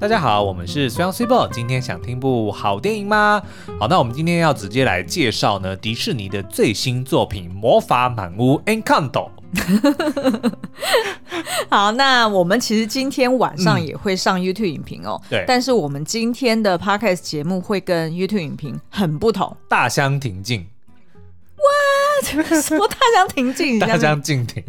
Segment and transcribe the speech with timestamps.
[0.00, 1.46] 大家好，我们是 Sweet Super。
[1.52, 3.42] 今天想听部好电影吗？
[3.78, 9.28] 好，那我们今天要直接来介绍呢迪士尼的最新作品《魔法满屋》Encanto。
[11.68, 15.20] 好，那我们其实今天晚上也会上 YouTube 影评哦。
[15.28, 20.66] 对，但是我们今天的 Podcast 节目会跟 YouTube 影评很不同，大相庭径。
[21.60, 23.78] 哇， 什么大相庭径？
[23.78, 24.62] 大相径庭。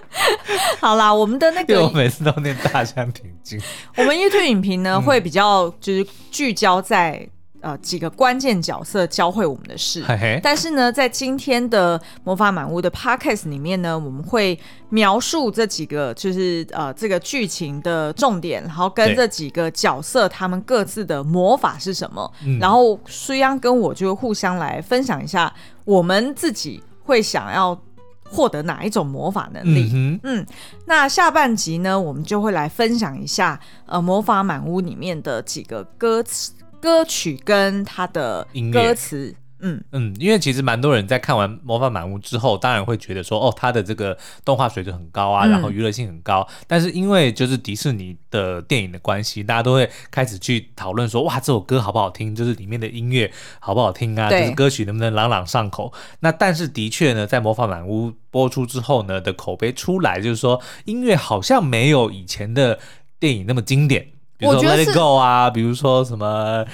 [0.80, 3.60] 好啦，我们的那个，我每次都念大相庭径。
[3.96, 7.28] 我们 YouTube 影评呢，会比较就是聚焦在。
[7.60, 10.00] 呃，几个关键角色教会我们的事。
[10.06, 14.56] 嘿嘿，但是呢，在今天的魔法满屋的 podcast 里面呢，我们会
[14.90, 22.32] 描述这几个就是呃这个剧情的重点，然后跟这几个角色他们各自的魔法是什么。
[22.60, 25.52] 然后舒央跟我就互相来分享一下，
[25.88, 27.80] 我们自己会想要
[28.28, 29.90] 获得哪一种魔法能力。
[29.94, 30.46] 嗯，嗯，
[30.84, 36.52] 那下半集呢，我们就会来分享一下呃魔法满屋里面的几个歌词。
[36.78, 46.46] 歌曲跟它的歌词，嗯嗯，因为其实蛮多人在看完《魔法满屋》之后，当然会觉得说，哦，他的这个动画水准很高啊，然后娱乐性很高。
[46.48, 52.34] 嗯、但是因为就是迪士尼的电影的关系，大家都会开始去讨论说，哇，这首歌好不好听？
[52.34, 54.30] 就是里面的音乐好不好听啊？
[54.30, 55.92] 就是歌曲能不能朗朗上口？
[56.20, 62.78] 那但是的确呢，在《魔法满屋》播出之后呢，的口碑出来，就是说音乐好像没有以前的
[63.18, 64.06] 电影那么经典。
[64.36, 66.64] 比如说 Let It Go 啊，比如说什么？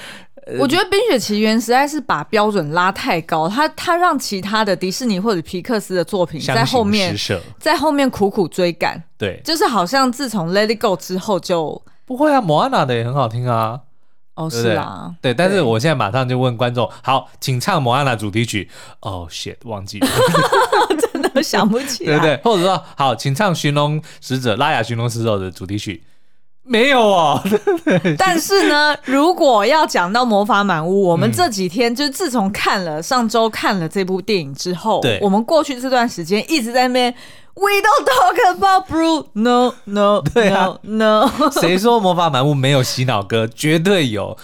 [0.58, 7.16] 我觉得《冰雪奇缘》实在是把标准拉太高，他他让其他的迪士尼或者皮克斯的作品在后面
[7.58, 9.02] 在后面苦苦追赶。
[9.16, 13.80] 对，就是好像自从 Let It Go 之后就不会啊，莫安娜的也很好听啊。
[14.34, 18.68] 哦，是啊，对，但是我现在马上就问观众，好，请唱莫安娜主题曲。
[19.00, 20.08] 哦，shit，忘记了，
[21.12, 22.18] 真的想不起来。
[22.18, 26.02] 对对，或者说好，请唱寻龙使者拉雅寻龙使者的主题曲。
[26.66, 27.40] 没有哦，
[28.16, 37.14] 但是呢，如果要讲到魔法满屋，我们这几天就自从看了上周看了这部电影之后，对，我们过去这段时间一直在那边
[37.54, 41.30] ，We don't talk about Bruno，no no，对啊，no，
[41.60, 43.46] 谁说魔法满屋没有洗脑歌？
[43.46, 44.36] 绝对有。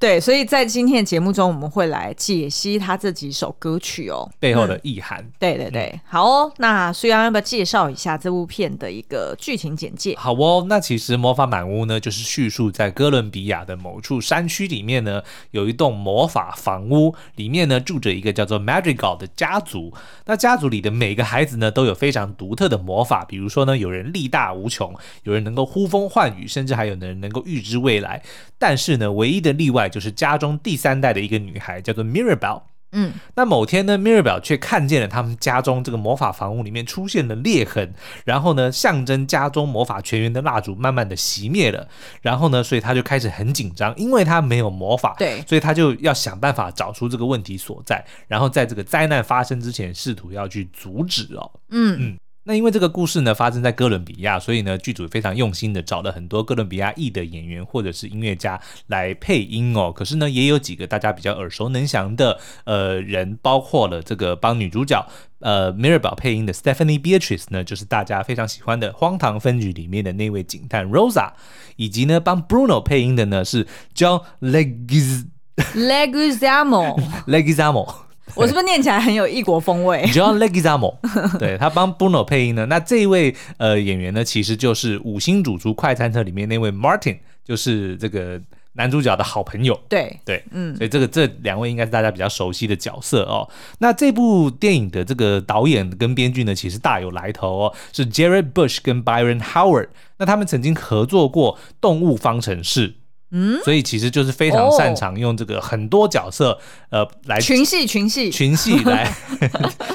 [0.00, 5.20] 对，所以在今天的节目中，我们会来解析他这几首歌曲哦背后的意涵。
[5.20, 6.50] 嗯、对对对，好哦。
[6.56, 10.16] 那苏阳要不要介绍一下这部片的一个剧情简介？
[10.16, 10.64] 好哦。
[10.70, 19.92] 那其实《魔法满屋》呢，就是叙述在哥伦比亚的某处山区里面呢，有一栋魔法房屋，里面呢住着一个叫做 Madrigal 的家族。
[20.24, 23.22] 那家族里的每个孩子呢，都有非常独特的魔法。
[23.26, 24.94] 比如说呢，有人力大无穷，
[25.24, 28.22] 有人能够呼风唤雨，甚至还有人能够预知未来。
[28.58, 29.89] 但是呢，唯一的例外。
[29.90, 32.62] 就是家中第三代的一个女孩，叫做 Mirabel。
[32.92, 41.86] 嗯，那某天呢，Mirabel 却看见了他们家中这个魔法房屋里面出现了裂痕，然后呢，象征家中魔法全员的蜡烛慢慢的熄灭了。
[42.20, 51.48] 然后呢，所以他就开始很紧张，因为他没有魔法，对，所以他就要想办法找出这个问题所在，然后在这个灾难发生之前，试图要去阻止哦。
[51.68, 52.18] 嗯嗯。
[52.44, 59.92] 那因为这个故事呢发生在哥伦比亚，所以呢剧组非常用心的找了很多哥伦比亚裔的演员或者是音乐家来配音哦。
[59.92, 65.06] 可是呢也有几个大家比较耳熟能详的呃人，包括了这个帮女主角
[65.40, 71.32] 呃 Mirabel 配音的 Stephanie Beatrice 呢，就是大家非常喜欢的《荒唐分局》里面的那位警探 Rosa，
[71.76, 75.26] 以及呢帮 Bruno 配音的呢是 John Leguiz
[75.74, 77.94] Leguizamo Leguizamo。
[78.36, 80.96] 我是不是念起来很有异国风味？John Leguizamo，
[81.38, 82.66] 对，他帮 Bruno 配音呢。
[82.66, 88.40] 那这一位呃演员呢，其实就是《五星主厨快餐车》里面那位 Martin，就是这个
[88.74, 89.78] 男主角的好朋友。
[89.88, 93.48] 对对，嗯，所以这个这两位应该是大家比较熟悉的角色哦。
[93.78, 99.88] 那这部电影的这个导演跟编剧呢，其实大有来头哦，是 Jared Bush 跟 Byron Howard。
[100.18, 102.88] 那他们曾经合作过《动物方程式》。
[103.32, 106.50] 嗯，所以其实就是非常擅长用这个很多角色，
[106.90, 109.12] 哦、呃，来群戏群戏群戏来，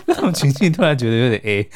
[0.06, 1.69] 那种群戏突然觉得有点 A。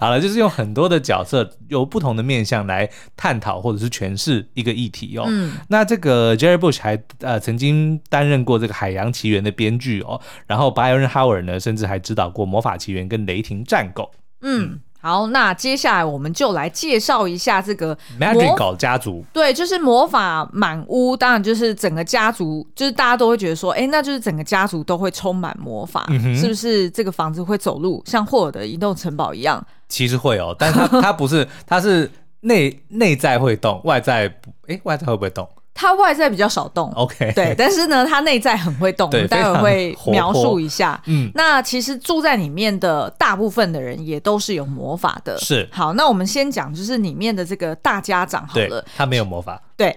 [0.00, 5.24] 好了，就是用很多的角色，有不同的面向来探讨或者是诠释一个议题哦。
[5.28, 14.10] 嗯，那这个 Jerry Bush 还呃曾经担任过这个《海洋奇缘》的编剧哦，然后 Byron Howard 呢，甚至还指导过《魔法奇缘》跟《雷霆战狗》。
[14.40, 14.72] 嗯。
[14.72, 19.24] 嗯好，那接下来我们就来介绍一下这个 Magical 家族。
[19.32, 26.88] 对，就是魔法满屋，当然就是整个家族，就是大家都会觉得说，哎、欸，那就是整个家族都会充满魔法，嗯，是不是？
[26.90, 29.60] 这个房子会走路，像霍尔的移动城堡一样？
[29.88, 32.08] 其实会哦，但它它不是，它是
[32.42, 35.48] 内内在会动，外在不，哎、欸，外在会不会动？
[35.74, 41.00] 他外在比较少动，OK，对，但是呢，他内在很会动，待会会描述一下。
[41.06, 45.36] 嗯，那其实住在里面的大部分的人也都是有魔法的。
[45.38, 49.60] 是，好，那我们先讲就是里面的这个大家长好了，他没有魔法。
[49.74, 49.92] 对，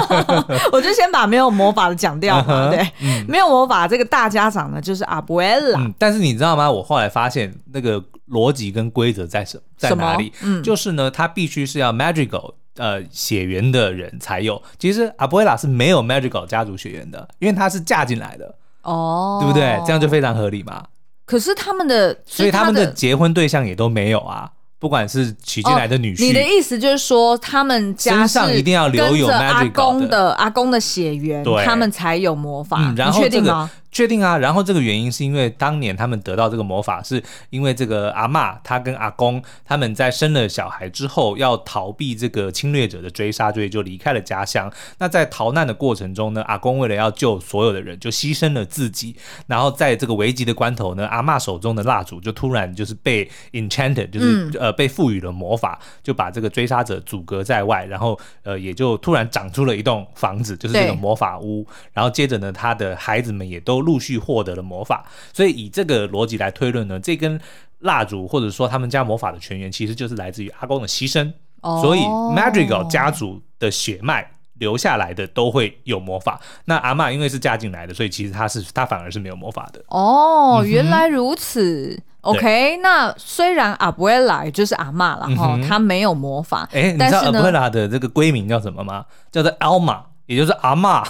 [0.72, 2.70] 我就先把没有魔法的讲掉嘛。
[2.70, 5.80] 对，嗯、没有魔法这个大家长呢，就是阿布埃拉。
[5.98, 6.68] 但是你知道吗？
[6.68, 10.32] 我后来发现那个逻辑跟规则在什在哪里？
[10.42, 14.60] 嗯，就是呢，他必须是要 magical 呃血缘的人才有。
[14.78, 18.54] 其实阿布埃拉是没有 magical 家族血缘的，因为她是嫁进来的。
[18.82, 19.80] 哦，对不对？
[19.86, 20.84] 这样就非常合理嘛。
[21.24, 24.50] 可是他们的，所以他们的结婚对象也都没有啊。
[24.78, 32.90] 不管是娶进来的女婿，你的意思就是说，他们家身上一定要留有阿公的阿公的血缘，他们才有魔法。
[32.90, 33.70] 你确定吗？
[33.92, 44.72] 确定啊，然后这个原因是因为当年他们得到这个魔法，是因为这个阿嬷她跟阿公他们在生了小孩之后，要逃避这个侵略者的追杀，所以就离开了家乡。
[44.96, 49.14] 那在逃难的过程中呢，阿公为了要救所有的人，就牺牲了自己。
[49.46, 61.66] 然后在这个危急的关头呢，阿嬷手中的蜡烛就突然就是被 enchanted，就是、嗯、呃被赋予了魔法，就把这个追杀者阻隔在外，然后呃也就突然长出了一栋房子，就是这个魔法屋。
[61.92, 63.81] 然后接着呢，他的孩子们也都。
[63.82, 67.38] 陆续获得了魔法，所以以这个逻辑来推论呢，这根
[67.80, 71.32] 蜡烛或者说他们家魔法的泉源，其实就是来自于阿公的牺牲。
[71.60, 71.80] Oh.
[71.80, 76.40] 所以 Madrigal 家族的血脉留下来的都会有魔法。
[76.64, 79.80] 那阿妈因为是嫁进来的，所以其实她是她反而是没有魔法的。
[79.86, 82.02] 哦、oh, 嗯，原来如此。
[82.22, 86.68] OK，那虽然阿布埃拉就是阿妈了哈，她、嗯、没有魔法。
[86.72, 89.06] 哎、欸，你知道阿布埃拉的这个闺名叫什么吗？
[89.30, 91.04] 叫做 Alma，也就是阿嬷。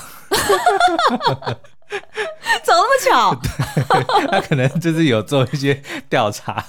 [3.05, 3.35] 巧？
[4.31, 6.65] 他可能就是有做一些 调查。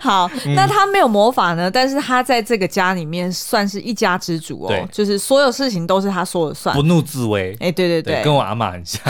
[0.00, 1.70] 好，那他没有魔法呢？
[1.70, 7.56] 但是他在这个家里面算是一家之主哦，就是所有事情都是他说了算，不怒自威。
[7.60, 9.02] 哎，对对对，跟我阿妈很像。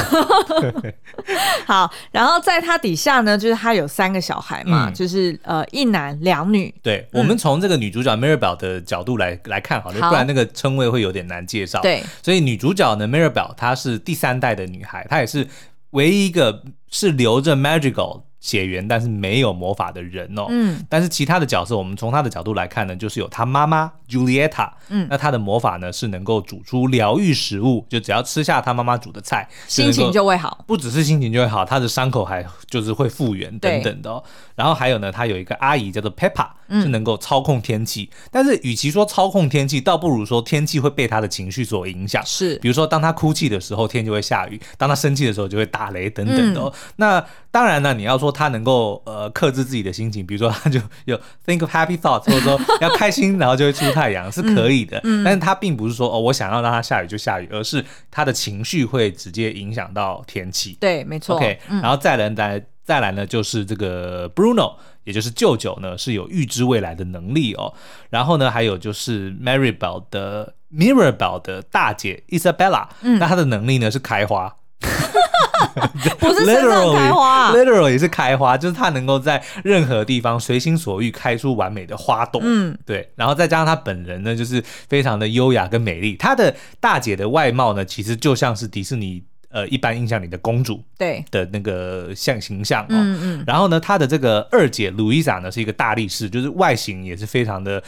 [1.66, 6.74] 好，然后在他底下呢，就是他有三个小孩嘛，嗯、就是呃一男两女。
[6.82, 11.80] 对，我们从这个女主角 Mirabel 的角度来来看好了，不然那个称谓会有点难介绍。
[11.80, 15.46] 对，所以女主角呢，Mirabel 她是第三代的女孩，她也是。
[15.92, 20.46] 唯一一个是留着 magical 血缘，但是没有魔法的人哦。
[20.48, 24.68] 嗯，但是其他的角色，我们从他的角度来看呢，就是有他妈妈 Julieta。
[24.88, 30.64] 嗯，那他的魔法呢是能够煮出疗愈食物，就只要吃下他妈妈煮的菜，心情就会好。
[30.66, 34.22] 不只是心情就会好，他的伤口还就是会复原等等的哦。
[34.56, 38.08] 然后还有呢，他有一个阿姨叫做 Peppa，是能够操控天气。
[38.12, 42.22] 嗯，但是与其说操控天气，倒不如说天气会被他的情绪所影响。
[42.24, 46.72] 是，比如说当他哭泣的时候，天就会下雨；当他生气的时候，就会打雷等等的哦。
[46.74, 55.00] 嗯，那当然呢，你要说他能够呃克制自己的心情，比如说他就有 think of happy thoughts，或者说要开心，然后就会出太阳，是可以的。
[55.04, 60.76] 嗯，但是他并不是说哦，我想要让他下雨就下雨，而是他的情绪会直接影响到天气。
[60.80, 61.36] 对，没错。
[61.36, 64.74] OK，然后再来再再来呢，就是这个 Bruno，
[65.04, 67.72] 也就是舅舅呢，是有预知未来的能力哦。
[68.10, 74.56] 然后呢，还有就是 Maribel 的 Mirabel 的大姐 Isabella，嗯，那她的能力呢是开花。
[76.18, 82.40] 不是身上开花，literal 也是开花，就是他能够在任何地方随心所欲开出完美的花朵。
[82.44, 86.16] 嗯，对，然后再加上她本人呢，就是非常的优雅跟美丽。
[86.16, 89.22] 她的大姐的外貌呢，其实就像是迪士尼
[89.52, 92.88] 呃一般印象里的公主对的那个像形象哦。
[92.90, 93.44] 嗯嗯。
[93.46, 97.82] 然后呢，她的这个二姐 Louisa 呢，是一个大力士，就是外形也是非常的。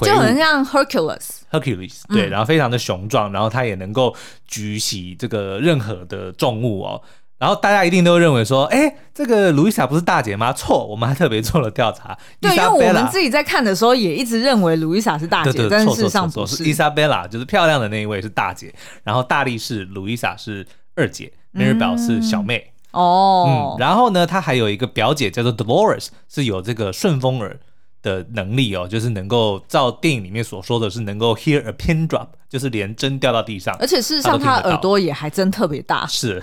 [0.00, 7.02] 就很像 Hercules，Hercules，对，然后非常的雄壮，然后他也能够举起这个任何的重物哦。
[7.38, 10.50] 然后大家一定都认为说，哎，这个路易莎不是大姐吗？
[10.50, 12.16] 错，我们还特别做了调查。
[12.40, 16.64] 对，因为我们自己在看的时候也一直认为路易莎是大姐，对对，但事实上不是。
[16.64, 18.74] 伊莎贝拉就是漂亮的那一位是大姐，
[19.04, 22.72] 然后大力士路易莎是二姐，Mirabel 是小妹。
[22.92, 27.58] 哦，嗯，然后呢，她还有一个表姐叫做 Dolores，是有这个顺风耳。
[28.02, 36.04] 的能力哦，就是能够照电影里面所说的是能够 hear a pin drop，就是连针掉到地上，而且事实上他耳朵也还真特别大。
[36.08, 36.42] 是，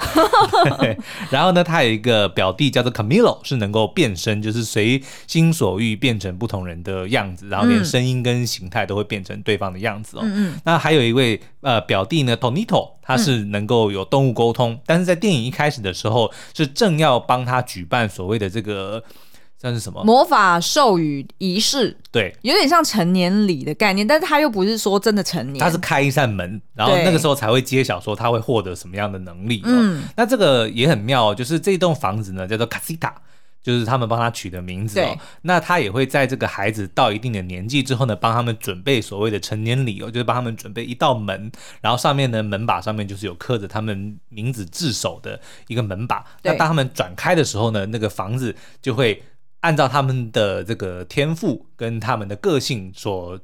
[1.30, 10.22] 然后呢，他有一个表弟叫做 Camilo，是能够变身，就是随心所欲变成不同人的样子，然后连声音跟形态都会变成对方的样子哦。
[10.24, 10.62] 嗯嗯。
[10.64, 19.04] 那还有一位呃表弟呢，Tonito，他是能够有动物沟通，嗯，但是在电影一开始的时候是正要帮他举办所谓的这个。
[19.62, 20.02] 这是什么？
[20.06, 29.62] 魔法授予仪式，对，有点像成年礼的概念，但是他又不是说真的成年，他是开一扇门，然后那个时候才会揭晓说他会获得什么样的能力。
[29.66, 33.12] 嗯，那这个也很妙，就是这栋房子呢叫做 Casita，
[33.62, 35.18] 就是他们帮他取的名字哦。
[35.42, 41.52] 那他也会在这个孩子到一定的年纪之后呢，帮他们准备所谓的成年礼哦，就是帮他们准备一道门，
[41.82, 45.38] 然后上面的门把上面就是有刻着他们名字字首的
[45.68, 46.24] 一个门把。
[46.44, 49.22] 那当他们转开的时候呢，那个房子就会
[49.62, 53.40] 按照他们的这个天赋跟他们的个性所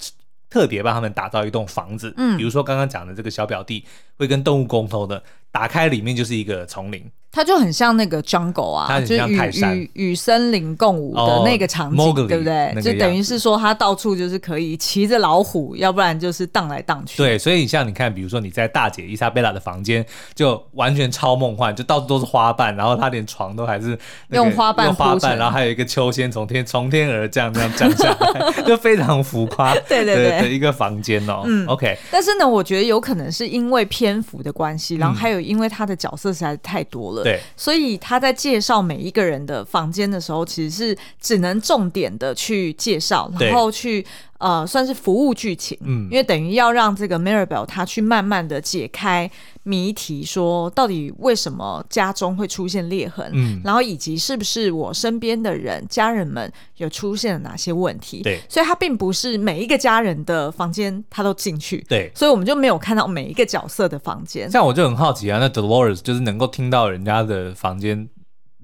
[0.50, 2.14] 特别帮他们打造一栋房子。
[2.18, 3.84] 嗯，比如说刚刚讲的这个小表弟
[4.18, 5.22] 会跟动物沟通的，
[5.56, 7.02] 打开里面就是一个丛林。
[7.32, 12.74] 它就很像那个 jungle 啊，它很像泰山，就与与与森林共舞的那个场景，oh, 对不对？
[12.82, 17.18] 就等于是说，它到处就是可以骑着老虎，要不然就是荡来荡去。
[17.18, 29.74] 对，所以你像你看，比如说你在大姐伊莎贝拉的房间，就完全超梦幻，就到处都是花瓣，然后她连床都还是用花瓣用花瓣，然后还有一个秋千从天从天而降这样降下来，就非常浮夸。
[29.90, 31.42] 对对对，的一个房间哦。
[31.44, 31.98] 嗯，OK。
[32.10, 37.96] 但是呢，我觉得有可能是因为篇幅的关系，然后还有因为他的角色实在是太多了，对，所以。
[37.98, 44.06] 他在介绍每一个人的房间的时候，其实是只能重点的去介绍，然后去
[44.39, 49.30] 呃算是服务剧情，嗯，因为等于要让这个 Mirabel 他去慢慢的解开
[49.63, 64.50] 谜题，说到底为什么家中会出现裂痕，嗯，然后以及是不是我身边的人家人们有出现了哪些问题，对，所以他并不是每一个家人的房间他都进去，对，所以我们就没有看到每一个角色的房间。
[64.51, 68.10] 像我就很好奇啊，那 Dolores 就是能够听到人家的房间。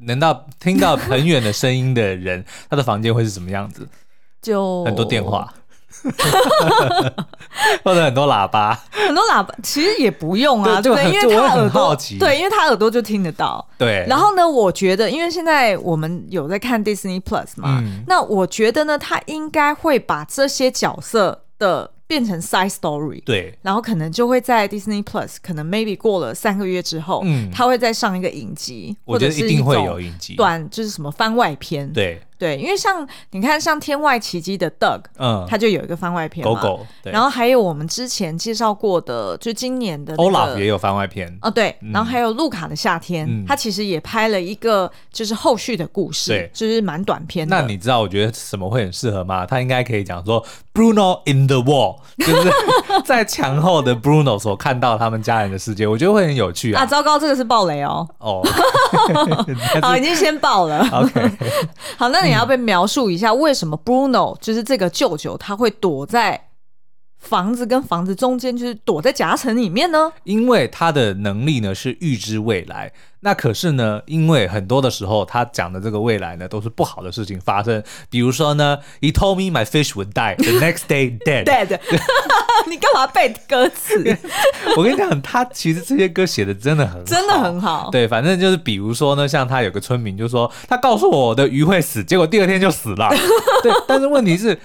[0.03, 3.87] 能到听到很远的声音的人， 他的房间会是什么样子？
[4.41, 5.53] 就很多电话，
[7.83, 13.65] 或者很多喇叭，很多喇叭其实也不用啊，对，因为他耳朵，对，因为他耳朵就听得到。
[13.77, 21.91] 对，然后呢，我觉得，因为现在我们有在看 Disney Plus 嘛，嗯、那我觉得呢，他应该会把这些角色的。
[22.11, 32.21] 变成 side story，对，然后可能就会在 Disney Plus，可能 maybe 过了三个月之后，嗯，他会再上一个影集，我觉得一定会有影集，短就是什么番外篇，对。
[32.41, 47.55] 对，因为像你看，像《天外奇迹》的 Doug，嗯，他就有一个番外篇狗狗，然后还有我们之前介绍过的，就今年的 Olaf 也有番外篇哦，对，然后还有路卡的夏天，他其实也拍了一个就是后续的故事，对，就是蛮短篇的。
[47.55, 49.45] 那你知道我觉得什么会很适合吗？
[49.45, 50.43] 他应该可以讲说
[50.73, 52.51] Bruno in the wall， 就是
[53.05, 56.81] 在墙后的 Bruno 所看到他们家人的世界，我觉得会很有趣啊。
[56.81, 58.07] 啊，糟糕，这个是暴雷哦。
[58.17, 58.41] 哦，
[59.81, 60.83] 好，已经 先爆了。
[60.91, 61.31] OK，
[61.97, 62.31] 好，那你。
[62.31, 66.41] 你要被描述一下为什么 Bruno 就是这个舅舅，他会躲在
[67.21, 70.11] 房子跟房子中间，就是躲在夹层里面呢？
[70.23, 72.91] 因为他的能力呢是预知未来。
[73.23, 77.81] 那可是呢，因为很多的时候他讲的这个未来呢都是不好的事情发生。
[78.09, 81.45] 比如说呢，He told me my fish would die the next day dead。
[81.45, 81.79] dead。
[82.67, 84.17] 你干嘛背歌词？
[84.75, 87.89] 我跟你讲，他其实这些歌写的真的很好，真的很好。
[87.91, 93.07] 对，反正就是比如说呢，像他有个村民就说，他告诉我的鱼会死，结果第二天就死了。
[93.61, 94.57] 对，但是问题是。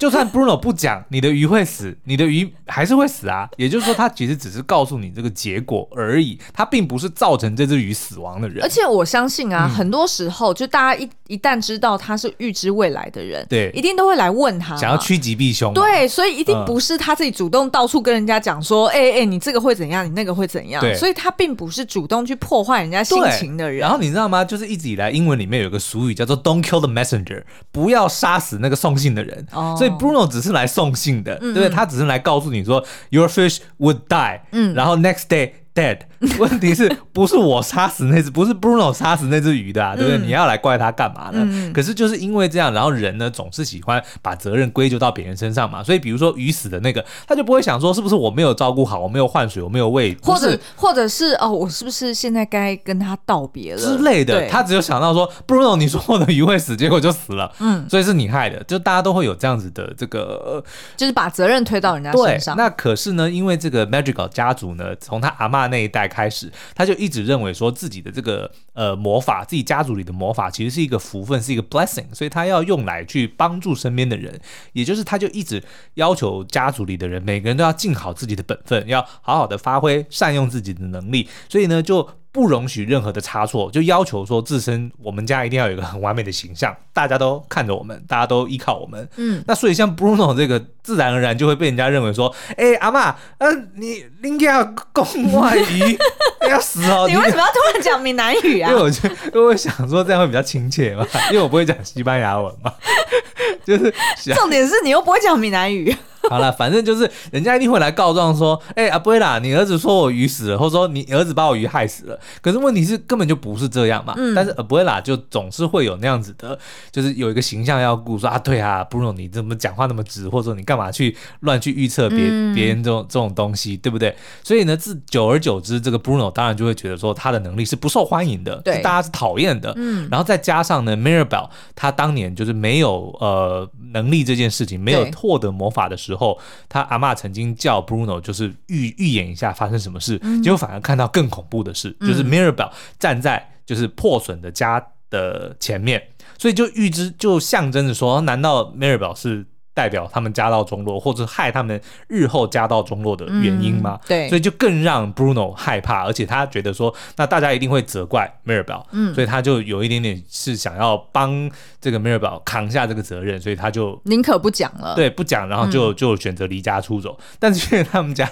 [0.00, 3.46] 就算 Bruno 不讲，你的鱼会死，你的鱼还是会死啊。
[3.58, 8.64] 也就是说，他其实只是告诉你这个结果而已，他并不是造成这只鱼死亡的人。
[8.64, 15.74] 而且我相信啊，嗯、很多时候就大家一一旦知道他是预知未来的人，对，一定都会来问他，想要趋吉避凶。
[15.74, 20.80] 对，所以一定不是他自己主动到处跟人家讲说，哎哎、嗯欸欸，你这个会怎样，你那个会怎样。
[20.80, 23.80] 对，所以他并不是主动去破坏人家心情的人。
[23.80, 24.42] 然后你知道吗？
[24.42, 29.46] 就是一直以来英文里面有个俗语叫做 "Don't kill the messenger"，不要杀死那个送信的人。
[29.52, 30.70] 哦，所以 Bruno 只是来。
[30.70, 31.68] 送信的，对不对？
[31.68, 35.50] 他只是来告诉你说，Your fish would die，嗯，然后 next day。
[35.74, 35.98] dead，
[36.38, 40.18] 问题是不是我杀死那只， 不是 Bruno 杀死那只鱼的啊，对不对？
[40.18, 41.46] 嗯、你要来怪他干嘛呢？
[41.48, 45.82] 嗯、可是就是因为这样，然后人呢总是喜欢把责任归咎到别人身上嘛。
[45.82, 54.48] 所以比如说鱼死的那个，他就不会想说是不是我没有照顾好，我没有换水，我没有喂，或者或者是哦，我是不是现在该跟他道别了之类的？
[54.48, 60.62] 他只有想到说 Bruno，你说我的鱼会死，结果就死了，嗯，所以是你害的，就大家都会有这样子的这个，
[60.96, 62.56] 就是把责任推到人家身上。
[62.56, 66.52] 那可是呢，因为这个 Madrigal 家族呢，从他阿嬷那一代开始。
[66.74, 74.38] 他就一直认为说自己的这个呃魔法，自己家族里的魔法其实是一个福分，是一个 blessing，所以他要用来去帮助身边的人，
[74.72, 75.62] 也就是他就一直
[75.94, 82.19] 要求家族里的人每个人都要尽好自己的本分，要好好的发挥善用自己的能力，所以呢就。
[82.32, 89.08] 不容许任何的差错，就要求说自身我们家一定要有一个很完美的形象，大家都看着我们，大家都依靠我们。
[89.16, 95.98] 嗯，那所以像 Bruno 这个，自然而然就会被人家认为说，哎、欸，阿嬷，嗯、呃，你应该要宫外语，
[96.48, 97.06] 要死哦！
[97.08, 98.70] 你为什么要突然讲闽南语啊？
[98.70, 102.72] 因为我就因为我想说这样会比较亲切嘛，因为我不会讲西班牙文嘛，
[103.66, 103.92] 就是
[104.34, 105.94] 重点是你又不会讲闽南语。
[106.28, 112.18] 好了，反正就是人家一定会来告状说，哎、欸，阿布拉，你儿子说我鱼死了，或者说你儿子把我鱼害死了。
[112.42, 114.14] 可是问题是根本就不是这样嘛。
[114.16, 116.58] 嗯、但是阿布拉就总是会有那样子的，
[116.92, 122.18] 就是有一个形象要顾，说啊，对啊，Bruno 你怎么讲话那么直，或者说你干嘛去乱去预测别
[122.54, 124.14] 别人这种这种东西，对不对？
[124.42, 129.72] 所以呢，自久而久之，这个 Bruno 当然就会觉得说他的能力是不受欢迎的，对，是大家是讨厌的。
[129.76, 136.38] 嗯，然后再加上呢，Mirabel 他当年就是没有呃能力这件事情，没有获得魔法的时候，
[136.68, 146.02] 他阿嬷曾经叫 Bruno 就是预预演一下发生什么事，结果反而看到更恐怖的事，就是 Mirabel 站在就是破损的家的前面，
[146.38, 149.46] 所以就预知就象征着说，难道 Mirabel 是？
[149.80, 153.98] 代表他们家道中落，或者害他们日后家道中落的原因吗？
[154.02, 167.16] 嗯、对，所以就更让 Bruno 害怕，而且他觉得说，那大家一定会责怪 Mirabel，嗯，所以他就有一点点是想要帮这个 Mirabel 扛下这个责任，所以他就宁可不讲了，对，不讲，然后就就选择离家出走。
[167.18, 168.28] 嗯、但是因为他们家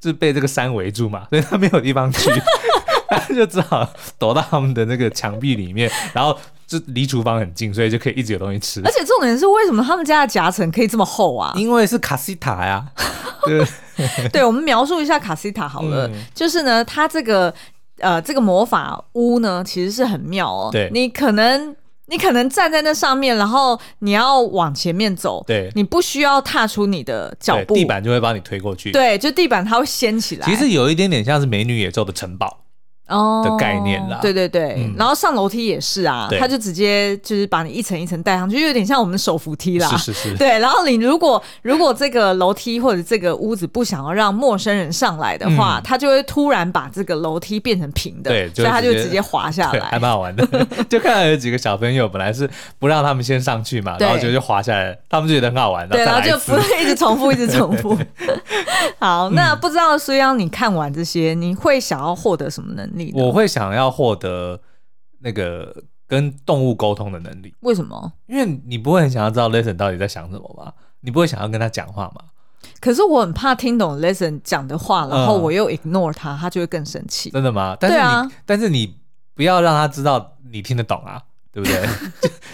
[0.00, 2.28] 就被这个山围住嘛， 所以他没有地方去，
[3.08, 3.88] 他就只好
[4.18, 6.36] 躲到他们的那个墙壁里面，然后。
[6.68, 8.82] 就离厨房很近，所以就可以一直有东西吃。
[8.84, 11.54] 而且重点是，为什么他们家的夹层可以这么厚啊？
[11.56, 12.86] 因为是卡西塔呀。
[13.46, 13.66] 对，
[14.28, 16.06] 对，我们描述一下卡西塔好了。
[16.08, 17.52] 嗯、就是呢，它这个
[18.00, 20.68] 呃这个魔法屋呢，其实是很妙哦。
[20.70, 21.74] 对，你可能
[22.06, 28.92] 你可能站在那上面，然后你要往前面走，对，你不需要踏出你的脚步，地板就会帮你推过去。
[28.92, 30.46] 对，就地板它会掀起来。
[30.46, 32.58] 其实有一点点像是美女野兽的城堡。
[33.08, 36.38] 哦的概念啦，对对对，嗯、然后上楼梯也是啊，对。
[36.38, 39.88] 他就直接就是把你一层一层带上去，就有点像我们的手扶梯啦。
[39.96, 40.36] 是是是。
[40.36, 50.46] 对，然后你如果如果这个楼梯或者这个屋子不想要让陌生人上来的话，嗯、他就会突然把这个楼梯变成平的，对，所以他就直接滑下来，还蛮好玩的。
[50.88, 52.48] 就看到有几个小朋友本来是
[52.78, 57.96] 不让他们先上去嘛，然后就就滑下来，他们就觉得很好玩，对，然后就不会一直重复，一直重复。
[59.00, 63.12] 好，那不知道苏央，你看完这些，你会想要获得什么能力？
[63.14, 63.88] 我会想要。
[63.98, 64.60] 获得
[65.20, 65.74] 那个
[66.06, 68.12] 跟动物沟通的能力，为什么？
[68.28, 70.72] 因为你不会很想要知道 Lesson 到底在想什么吧？
[71.00, 72.22] 你不会想要跟他讲话吗？
[72.78, 77.30] 可是我很怕听懂 Lesson 讲的话，然后我又 ignore 他，他就会更生气。
[77.30, 77.76] 真的吗？
[77.80, 78.94] 但是你，啊、但是你
[79.34, 81.88] 不要让他知道你听得懂啊，对不对？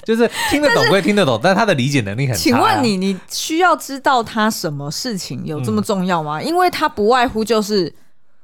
[0.05, 2.43] 就， 就是听得懂归听得懂，但，但他的理解能力很差、啊。
[2.43, 6.39] 请问你，你需要知道他什么事情有这么重要吗？
[6.39, 7.93] 嗯、因为他不外乎就是。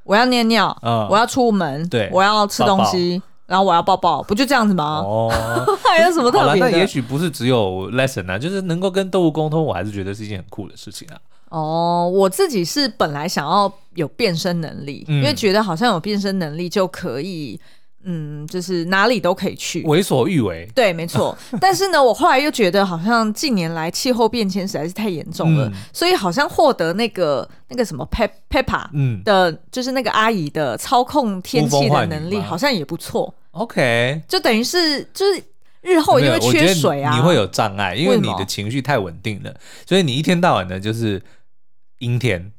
[0.04, 5.02] 我要尿尿，嗯、我要出门，对，我要吃东西，然后我要抱抱，不就这样子吗？
[5.04, 5.30] 哦，
[5.84, 6.70] 还有什么特别的？
[6.70, 11.16] 那也许不是只有 lesson 啊，就是能够跟动物沟通，我还是觉得是一件很酷的事情啊。
[11.50, 17.60] 哦，我自己是本来想要有变身能力，嗯、因为觉得好像有变身能力就可以。
[18.04, 20.66] 嗯，就是哪里都可以去，为所欲为。
[20.74, 21.36] 对，没错。
[21.60, 33.34] 但是呢，我后来又觉得，好像近年来气候变迁实在是太严重了，嗯、所以好像获得那个那个什么 Pe Peppa 嗯的，就是那个阿姨的操控天气的能力，好像也不错。
[33.50, 35.42] OK，就等于是就是
[35.82, 39.54] 日后因为缺水啊，你会有障碍，因为你的情绪太稳定了，
[39.86, 41.22] 所以你一天到晚的就是
[41.98, 42.52] 阴天。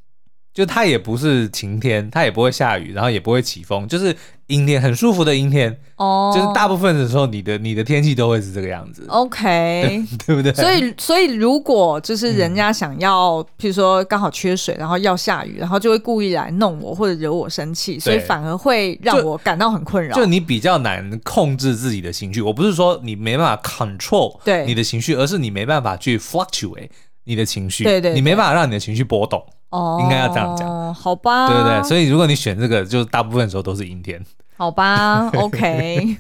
[0.53, 4.13] 就它也不是晴天，它也不会下雨，然后也不会起风，就是
[4.47, 5.71] 阴天，很舒服的阴天。
[5.95, 6.35] 哦，oh.
[6.35, 9.05] 就是大部分的时候，你的你的天气都会是这个样子。
[9.07, 10.51] OK， 对不对？
[10.53, 20.13] 所以所以如果就是人家想要，嗯、譬如说刚好缺水，然后要下雨，然后就会故意来弄我或者惹我生气，所以反而会让我感到很困扰。
[20.13, 26.89] 就你比较难控制自己的情绪，我不是说你没办法 control 对你的情绪，而是你没办法去 fluctuate
[27.23, 29.41] 你的情绪，对，对对，你没办法让你的情绪波动。
[29.71, 31.47] 哦，应该要这样讲，好吧？
[31.47, 31.83] 对不对？
[31.83, 34.23] 所以如果你选这个，就大部分时候都是阴天，
[34.55, 35.29] 好吧？
[35.35, 36.17] OK。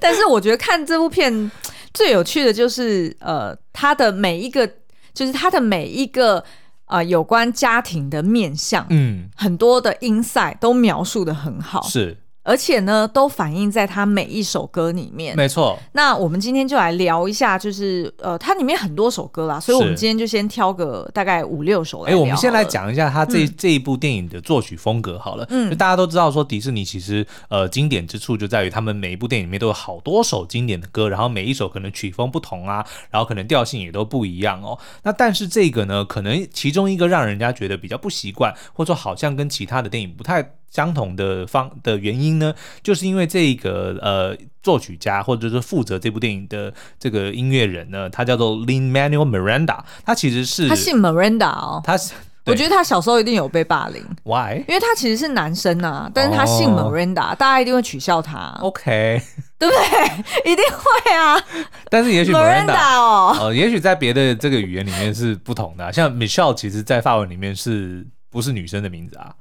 [0.00, 1.50] 但是我觉得看这部片
[1.94, 4.68] 最有趣的就是，呃，它的每一个，
[5.14, 6.42] 就是它的每一个，
[6.86, 12.16] 呃，有关家庭的面相，嗯，很多的 insight 都描述的很好，是。
[12.46, 15.36] 而且呢，都反映在他每一首歌里面。
[15.36, 15.76] 没错。
[15.92, 22.16] 那我们今天就来聊一下，就是呃，它里面很多首歌啦，所以我们今天就先挑个大概五六首来聊。
[22.16, 25.44] 哎，我们先来讲一下他这、嗯、这一部电影的作曲风格好了。
[25.50, 25.68] 嗯。
[25.68, 34.78] 就大家都知道说，迪士尼其实呃经典之处就在于他们每一部电影里面都有好多首经典的歌，然后每一首可能曲风不同啊，然后可能调性也都不一样哦。
[35.02, 40.52] 那但是这个呢，可能其中一个让人家觉得比较不习惯，或者说好像跟其他的电影不太。
[40.70, 52.12] 相同的方的原因呢，就是因为这个呃作曲家或者是负责这部电影的这个音乐人呢，他叫做 Lin-Manuel Miranda，他其实是他姓 Miranda 哦，他是
[52.44, 54.00] 我觉得他小时候一定有被霸凌。
[54.22, 54.58] Why？
[54.68, 57.38] 因为他其实是男生啊，但是他姓 Miranda，、oh.
[57.38, 58.56] 大家一定会取笑他。
[58.60, 59.20] OK，
[59.58, 60.06] 对不对？
[60.52, 61.42] 一定会啊。
[61.90, 69.34] 但是也许 Miranda, Miranda 哦，呃，也许在别的这个语言里面是不同的、啊，像 Michelle，其实在法文里面是不是女生的名字啊？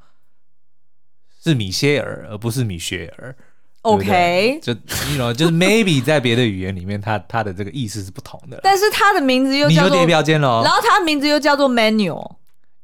[1.46, 3.36] 是米歇尔，而不是米歇尔。
[3.84, 8.60] OK，就 you know，就是 maybe 在别的语言里面，它它的这个意思是不同的。
[8.64, 12.38] 但是它的名字又叫做你有叠标签了，然后它的名字又叫做 manual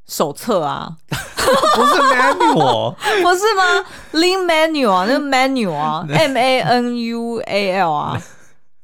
[0.07, 2.93] 手册啊， 不是 manual，
[3.23, 8.21] 不是吗？Lean manual 啊，那个 manual 啊， M A N U A L 啊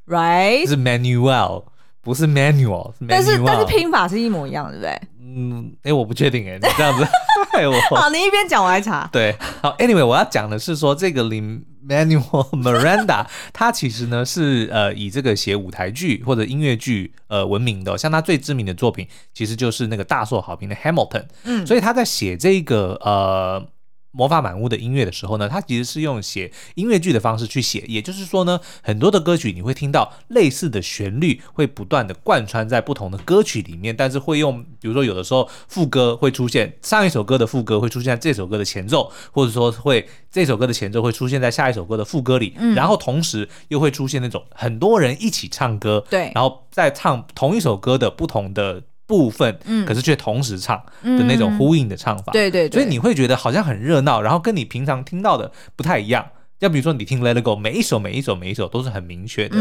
[0.07, 0.67] ，right？
[0.67, 1.65] 是 manual，
[2.01, 4.99] 不是 manual，但是但是拼法是一模一样，对不对？
[5.37, 7.05] 嗯，哎，我不确定哎，你这样子
[7.51, 7.73] 害我。
[7.95, 9.07] 好，你一边讲我还查。
[9.11, 21.25] 对，好，anyway，我要讲的是说这个 Lin Manuel Miranda，他其实呢是呃以这个写舞台剧或者音乐剧呃闻名的，像他最知名的作品其实就是那个大受好评的 Hamilton。
[21.43, 23.67] 嗯，所以他在写这个呃。
[24.11, 48.83] 魔法满屋的音乐的时候呢，它其实是用写音乐剧的方式去写，也就是说呢，很多的歌曲你会听到类似的旋律会不断的贯穿在不同的歌曲里面，但是会用，比如说有的时候副歌会出现上一首歌的副歌会出现在这首歌的前奏，或者说会这首歌的前奏会出现在下一首歌的副歌里，嗯，然后同时又会出现那种很多人一起唱歌，对，然后再唱同一首歌的不同的。
[49.07, 56.25] 部分，嗯，可是却同时唱的那种呼应的唱法，对对，所以你会觉得好像很热闹，然后跟你平常听到的不太一样。
[56.59, 59.57] 要比如说你听《Let It Go》，每一首、每一首、每一首都是很明确的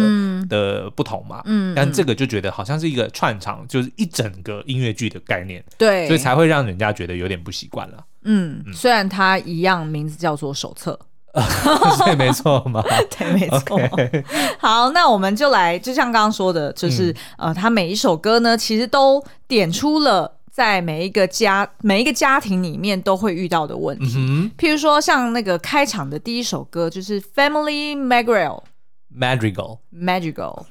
[0.49, 8.05] 的不同嘛，嗯，但这个就觉得好像是一个串场，就是一整个音乐剧的概念，对，所以才会让人家觉得有点不习惯了。
[8.25, 10.99] 嗯，虽然它一样名字叫做手册。
[12.05, 12.83] 对，没错嘛。
[13.17, 13.79] 对，没错。
[14.59, 24.15] 好，那我们就来，就像刚刚说的，就是、嗯、呃，他每一首歌呢，其实都点出了在每一个家、每一个家庭里面都会遇到的问题。
[24.17, 30.65] 嗯、譬如说，像那个开场的第一首歌，就是 Family Madrigal，Madrigal，Madrigal。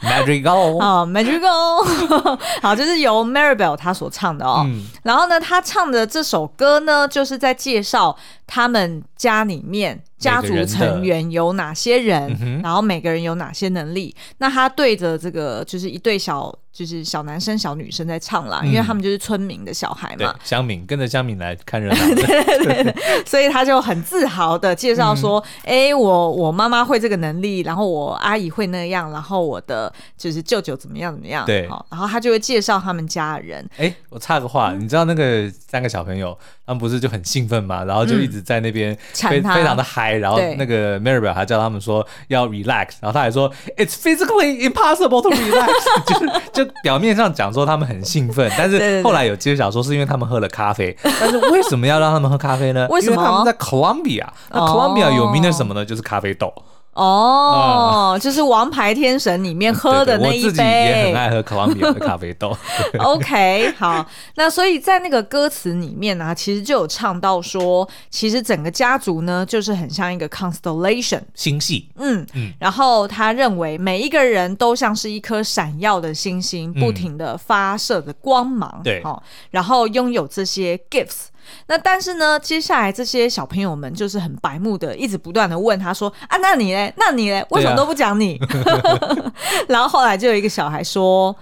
[0.00, 4.62] Madrigal 啊，Madrigal，好，就是由 Maribel 他所唱的哦。
[4.66, 8.16] 嗯、然后呢，他唱的这首歌呢，就是在介绍
[8.48, 14.12] 他们家里面家族成员有哪些人，人然后每个人有哪些能力。
[14.18, 16.52] 嗯、那他对着这个就是一对小。
[16.70, 20.32] 就是小男生、小女生在唱啦，因为他们就是村民的小孩嘛。
[20.44, 22.24] 乡民跟着乡民来看热闹，对
[22.62, 22.94] 对对，
[23.26, 33.68] 所以他就很自豪的介绍说：“哎，我我妈妈会这个能力，然后我阿姨会那样，然后我的就是舅舅怎么样怎么样。”对，好然后他就会介绍他们家人。
[33.76, 37.84] 哎，我插个话，你知道那个三个小朋友他们不是就很兴奋嘛？
[37.84, 45.68] 然后就一直在那边非非常的嗨，然后那个 Maribel 还叫他们说要 relax，然后他还说 It's physically impossible to relax，
[46.06, 46.72] 就 是就。
[46.82, 50.96] 表面上讲说他们很兴奋，但是后来有揭晓说是因为他们喝了咖啡。
[51.20, 52.86] 但是为什么要让他们喝咖啡呢？
[52.88, 53.16] 为什么？
[53.16, 55.84] 因为他们在 Colombia，那 Colombia 有名的什么呢？
[55.84, 56.52] 就是咖啡豆。
[56.94, 60.46] 哦，嗯、就是《王牌天神》里面喝的那一杯。
[60.46, 62.56] 我自己也很爱喝哥伦比的咖啡豆。
[62.98, 71.88] OK，好，那所以在那个歌词里面呢、啊，其实就有唱到说，其实整个家族呢，就是很像一个 constellation 星系。
[71.96, 72.52] 嗯嗯。
[72.58, 78.80] 然后他认为每一个人都像是一颗闪耀的星星，不停的发射的光芒。
[78.82, 79.16] 对、嗯。
[79.50, 81.26] 然后拥有这些 gifts。
[81.66, 86.92] 那但是呢，接下来这些小朋友们就是很白目的，一直不断的问他说：“啊，那你嘞？
[86.96, 87.44] 那你嘞？
[87.50, 89.32] 为什么都不讲你？”啊、
[89.68, 91.34] 然后后来就有一个小孩说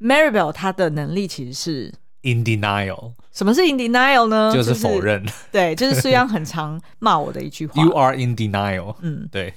[0.00, 3.12] ：“Maribel 他的能力其实是 in denial。
[3.40, 4.52] 什么是 in denial 呢？
[4.52, 5.24] 就是否认。
[5.24, 7.72] 就是、对，就是虽然很常骂我的一句话。
[7.82, 8.94] You are in denial。
[9.00, 9.54] 嗯， 对。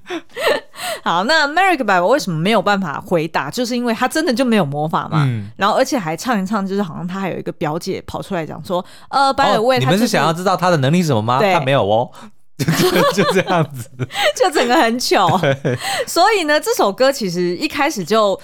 [1.04, 3.50] 好，那 Maribel 为什么没有办法回答？
[3.50, 5.24] 就是因为他真的就没有魔法嘛。
[5.26, 11.38] 嗯、然后而且还唱一唱，就是好像他还有一个表姐跑出来讲说：“呃，by the way，你们是想要知道他的能力是什么吗？
[11.38, 12.10] 对他没有哦，
[12.56, 12.64] 就
[13.12, 13.90] 就这样子，
[14.34, 15.38] 就整个很糗。
[15.38, 18.40] 对所以呢，这首歌其实一开始就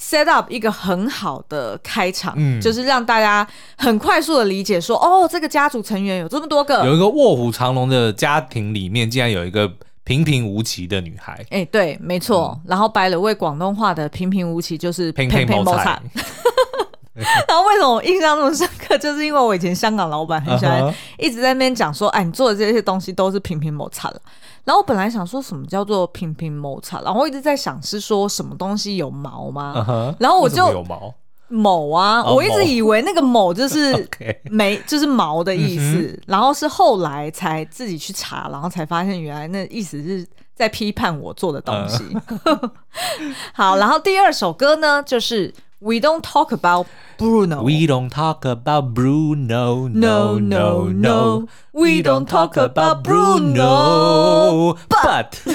[0.00, 9.70] set up 一个很好的开场，嗯、就是让大家很快速的理解说：哦，这个家族成员有这么多个，有一个卧虎藏龙的家庭里面，竟然有一个。
[10.04, 12.58] 平平无奇的女孩，哎、欸，对，没错。
[12.64, 15.46] 嗯、然后白了，位广东话的平平无奇就是平平。
[17.48, 18.96] 然后为什么我印象那么深刻？
[18.98, 24.20] 就是因为我以前香港老板很喜欢一直在那边讲说，哎，你做的这些东西都是平平无彩了。
[24.64, 30.14] 然后我本来想说什么叫做平平无彩，然后我一直在想是说什么东西有毛吗？
[30.18, 31.14] 然后我就有毛。
[31.50, 34.06] 某啊，我一直以为那个某就是
[34.50, 42.04] 没， 就是毛的意思，然后是后来才自己去查，然后才发现原来那意思是在批判我做的东西。
[43.54, 47.61] 好，然后第二首歌呢，就是 We don't talk about Bruno.
[47.61, 49.89] We don't talk about Bruno.
[49.89, 51.47] No, no, no.
[51.73, 54.77] We don't talk about Bruno.
[54.87, 55.39] But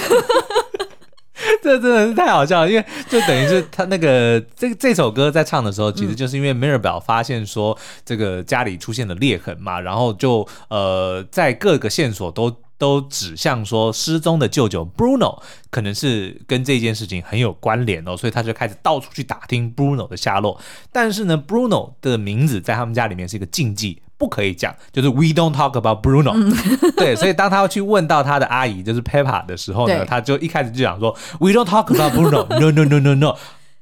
[1.63, 20.60] 这真的是太好笑了，因为就等于是他那个这这首歌在唱的时候，其实就是因为 Mirabel 发现说这个家里出现了裂痕嘛，然后就呃在各个线索都 都指向说失踪的舅舅 Bruno 可能是跟这件事情很有关联哦，所以他就开始到处去打听 Bruno 的下落。
[20.92, 24.02] 但是呢，Bruno 的名字在他们家里面是一个禁忌。
[24.16, 26.32] 不可以讲，就是 We don't talk about Bruno。
[26.34, 26.56] 嗯、
[26.96, 32.46] 对，所以当他要去问到他的阿姨，就是 Peppa 的时候呢，他就一开始就讲说 We don't talk about Bruno。
[32.58, 33.36] No no no no no。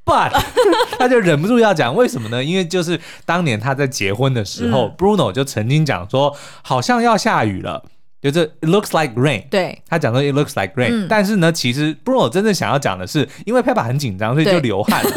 [0.03, 0.31] But
[0.97, 2.43] 他就忍不住要讲，为什么呢？
[2.43, 7.83] 因为就是当年他在结婚的时候、嗯、，Bruno 就曾经讲说，好像要下雨了。
[8.21, 15.11] 就是 it looks like rain，对，他讲说 it looks like rain，、嗯、但是呢，其实 Bruno 真正想要讲的是，因为 Peppa 很紧张，所以就流汗了。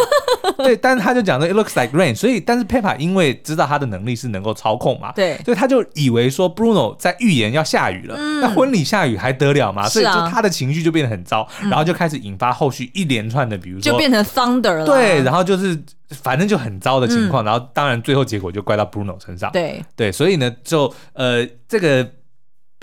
[0.57, 9.87] 对， 对，但是他就讲说 it looks like rain，所以但是 Peppa 因为知道他的能力是能够操控嘛，对，所以他就以为说 Bruno 在预言要下雨了，那、嗯、婚礼下雨还得了吗？
[9.87, 19.83] 所以就他的情绪就变得很糟，啊、然后就开始引发后续一连串的，比如说就变成 thunder 了，对，然后就是反正就很糟的情况，嗯、然后当然最后结果就怪到 Bruno 身上，对。
[19.95, 22.09] 对，所以呢，就呃这个。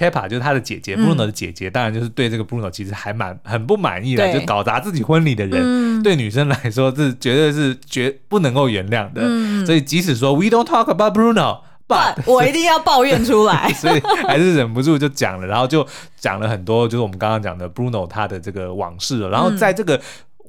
[0.02, 9.22] Peppa 就是他的姐姐，Bruno 的姐姐，当然就是对这个 Bruno 其实还蛮很不满意的，就搞砸自己婚礼的人，对女生来说是绝对是绝不能够原谅的。
[9.66, 15.86] 所以即使说 We don't talk about Bruno，but 我一定要抱怨出来， 所以还是忍不住就讲了，然后就
[16.18, 20.02] 讲了很多，就是我们刚刚讲的 Bruno 他的这个往事了，然后在这个。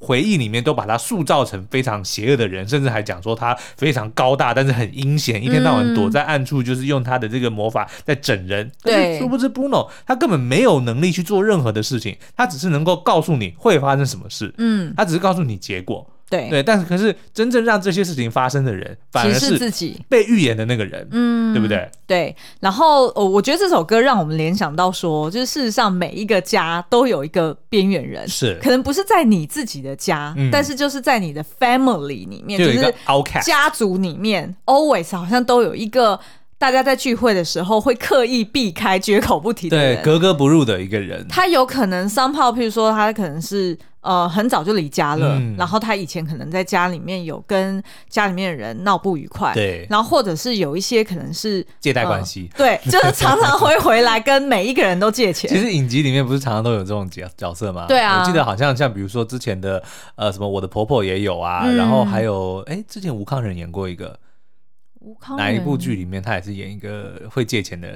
[0.03, 8.69] 回忆里面都把他塑造成非常邪恶的人，甚至还讲说他非常高大，但是很阴险，一天到晚躲在暗处，就是用他的这个魔法在整人。
[8.83, 14.53] 对，殊不知 Bruno 他根本没有能力去做任何的事情，他只是能够告诉你会发生什么事。
[14.57, 16.05] 嗯，他只是告诉你结果。
[16.33, 21.87] 对对，但是可是真正让这些事情发生的人，反而是自己被预言的那个人，嗯，对不对？
[22.07, 22.35] 对。
[22.59, 36.19] 然后，哦，我觉得这首歌让我们联想到说，就是事实上每一个家都有一个边缘人，是可能不是在你自己的家，嗯、但是就是在你的 family 里面，就有一个就是家族里面，always 好像都有一个
[36.57, 41.25] 大家在聚会的时候会刻意避开、绝口不提的人，对，格格不入的一个人。
[41.27, 43.77] 他有可能 somehow，譬如说他可能是。
[44.03, 55.49] 呃，很早就离家了，嗯，然后他以前可能在家里面有跟家里面的人闹不愉快，对，然后或者是有一些可能是借贷关系，呃，对，就是常常会回来跟每一个人都借钱。
[55.51, 57.85] 其实影集里面不是常常都有这种角角色吗？
[57.87, 59.81] 对啊，我记得好像像比如说之前的
[60.15, 64.19] 呃什么我的婆婆也有啊，嗯，然后还有哎之前吴康仁演过一个，
[64.99, 67.87] 吴康仁哪一部剧里面他也是演一个会借钱的。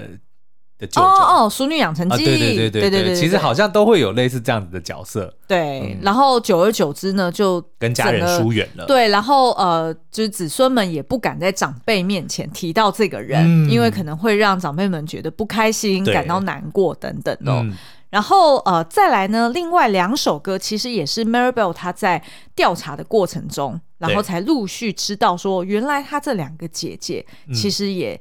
[0.79, 5.33] 的舅舅哦哦，淑女养成记，对对对对对对，其实好像都会有类似这样子的角色。
[5.47, 8.85] 对，然后久而久之呢，就跟家人疏远了。
[8.85, 17.65] 对，然后呃，就是子孙们也不敢在长辈面前提到这个人，因为可能会让长辈们觉得不开心、感到难过等等的。
[18.09, 22.23] 然后呃，再来呢，另外两首歌其实也是 Mirabel 他在
[22.55, 28.19] 调查的过程中，然后才陆续知道说，原来他这两个姐姐其实也。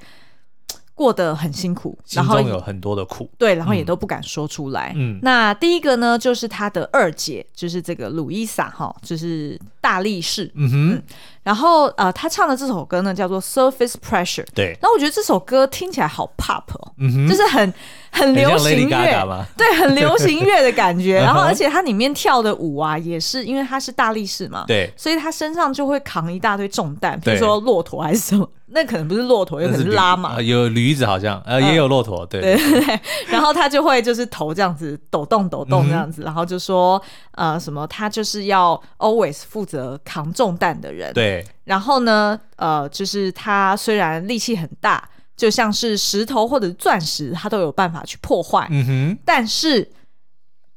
[0.96, 4.92] 过得很辛苦，然后有很多的苦，对，然后也都不敢说出来。
[4.96, 10.50] 嗯，那第一个呢，就是他的二姐，就是这个鲁伊萨哈，就是大力士。
[10.54, 10.94] 嗯哼。
[10.94, 11.02] 嗯
[11.46, 14.42] 然后呃，他唱的这首歌呢，叫做《Surface Pressure》。
[14.52, 14.76] 对。
[14.82, 17.72] 然后我觉得这首歌听起来好 pop 哦，嗯哼，就是很
[18.10, 21.14] 很流行乐， 对，很流行乐的感觉。
[21.20, 33.00] 然后而且他里面跳的舞啊，也是因为他是大力士嘛，对，所以他身上就会扛一大堆重担，比如说骆驼还是什么， 那可能不是骆驼，有可能是拉马，有驴子好像，呃，也有骆驼，对对对。
[33.30, 37.00] 然后他就会就是头这样子抖动抖动这样子，然后就说
[37.36, 41.35] 呃什么，他就是要 always 负责扛重担的人，对。
[41.64, 48.66] 然后呢，呃，就是他虽然力气很大，就像是石头或者钻石，他都有办法去破坏。
[48.70, 49.90] 嗯哼，但是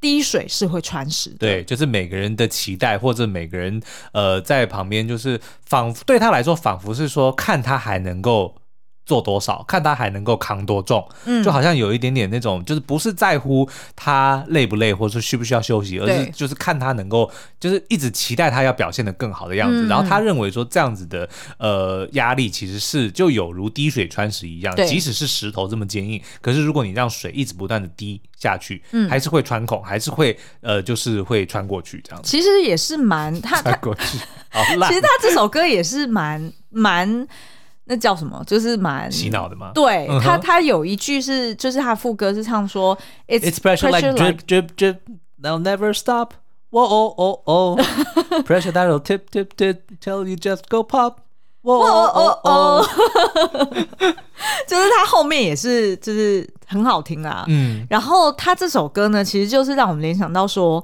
[0.02, 1.38] 滴水是会穿石的。
[1.40, 3.82] 对，就是每个人的期待，或者每个人
[4.14, 8.56] 呃在旁边，就是仿佛对他来说，仿佛是说看他还能够。
[9.10, 17.28] 做多少，看他还能够扛多重，嗯，就好像有一点点那种，就是不是在乎他累不累，或者是需不需要休息，而是就是看他能够，
[17.60, 19.84] 就是一直期待他要表现的更好的样子。
[19.84, 32.30] 嗯、然后他认为说这样子的呃压力其实是就有如滴水穿石一样，即使是石头这么坚硬，可是如果你让水一直不断的滴下去，嗯，还是会穿孔，还是会呃就是会穿过去这样子。
[32.30, 34.20] 其实也是蛮他穿过去，
[34.50, 37.28] 好其实他这首歌也是蛮蛮。
[37.92, 38.40] 那叫什么？
[38.46, 39.72] 就是蛮洗脑的吗？
[39.74, 40.22] 对、uh.
[40.22, 42.96] 他，他有一句是，就是他副歌是唱说
[43.28, 44.98] ，It's, pressure like drip drip drip,
[45.42, 46.34] they'll never stop.
[46.70, 47.78] 哇哦哦哦
[48.46, 51.16] ，Pressure that'll tip tip tip till you just go pop。
[51.64, 52.88] 哇哦哦哦，
[54.68, 57.44] 就是他后面也是就是很好听啊。
[57.48, 60.84] 嗯，然后他这首歌呢，其实就是让我们联想到说，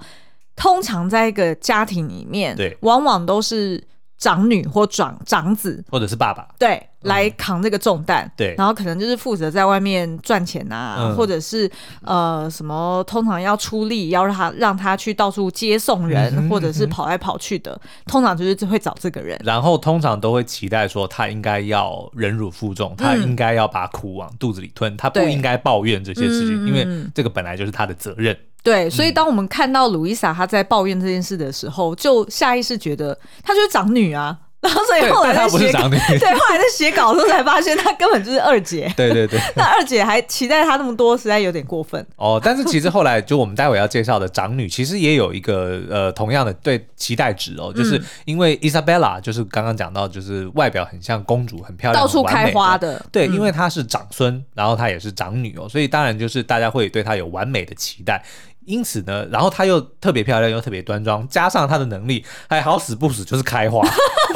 [0.55, 3.83] 通常在一个家庭里面，对，往往都是。
[4.17, 11.69] 长女或长长子，或者是爸爸，对，来扛这个重担，对，然后可能就是负责在外面赚钱啊，嗯、或者是
[12.01, 28.35] 呃什么，通常要出力，要让他让他去到处接送人，嗯、或者是跑来跑去的，嗯、通常就是会找这个人，然后通常都会期待说他应该要忍辱负重，他应该要把苦往肚子里吞，嗯、他不应该抱怨这些事情，因为这个本来就是他的责任。
[28.65, 34.39] 对，所以当我们看到露易莎她在抱怨这件事的时候，就下意识觉得她就是长女啊。
[34.65, 38.91] 然后所以后来在写稿， 对，后来在写稿的时候才发现她根本就是二姐。
[38.97, 42.03] 对 对对，那二姐还期待她那么多，实在有点过分。
[42.15, 52.99] 哦，但是其实后来就我们待会要介绍的长女，其实也有一个呃同样的对期待值哦，就是因为伊莎贝拉就是刚刚讲到，就是外表很像公主，很漂亮，到处开花的。
[53.11, 58.19] 对，因为她是长孙，然后她也是长女哦，所以当然就是大家会对她有完美的期待。
[58.65, 63.87] 因此呢，然后她又特别漂亮，又特别端庄，加上她的能力还好死不死就是开花，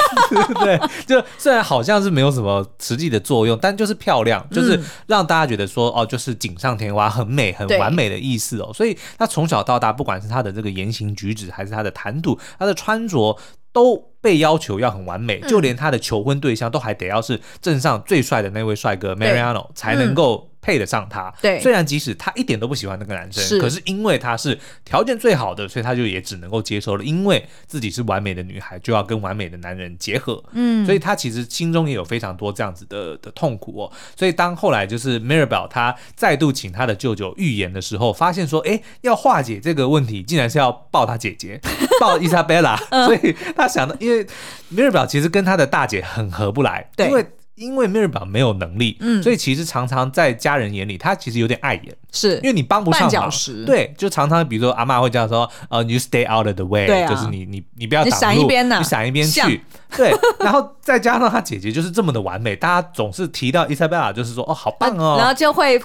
[0.60, 8.72] 对，就虽然好像是没有什么实际的作用，但就是漂亮，就是让大家觉得说哦，就是锦上添花，很美，很完美的意思哦。
[8.72, 13.36] 所以她从小到大，不管是她的这个言行举止，还是她的谈吐，她的穿着，
[13.72, 20.49] 都被要求要很完美，就连她的求婚对象都还得要是镇上最帅的那位帅哥 Mariano 才能够。
[20.62, 27.04] 配得上他，对，虽然即使他一点都不喜欢那个男生，是，可是因为他是条件最好的，所以他就也只能够接受了。
[27.04, 33.92] 因为自己是完美的女孩，就要跟完美的男人结合，嗯，所以他其实心中也有非常多这样子的的痛苦哦。
[34.14, 41.58] 所以当后来就是 Mirabel 他再度请他的舅舅预言的时候，发现说，哎，要化解这个问题，竟然是要抱他姐姐，
[41.98, 44.26] 抱伊莎贝拉，所以他想到，因为
[44.74, 47.26] Mirabel 其实跟他的大姐很合不来，对，因为。
[47.60, 52.36] 因为 Mirabel 没有能力，嗯，所以其实常常在家人眼里，他其实有点碍眼，是。
[52.36, 53.30] 因为你帮不上忙，
[53.66, 59.60] 对，就常常比如说阿妈会这样说，呃，you stay out of the way，对啊，就是你你你不要挡路，你闪一边，你闪一边去，
[59.94, 65.78] 对，然后再加上他姐姐就是这么的完美，大家总是提到伊莎贝拉，就是说哦，好棒哦，然后就会。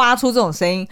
[0.00, 0.88] 发出这种声音，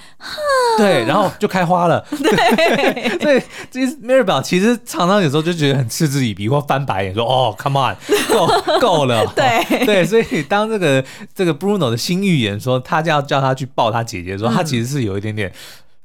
[0.77, 2.05] 对，然后就开花了。
[2.13, 3.41] 对， 所以
[3.71, 7.97] 其实 Mirabel 其实常常有时候就觉得很嗤之以鼻或翻白眼，说：“哦，Come on，
[8.31, 8.47] 够
[8.79, 11.03] 够了。”对对，所以当这个
[11.35, 15.51] 这个 Bruno 的新预言说他就要叫他去抱他姐姐的时候，他其实是有一点点。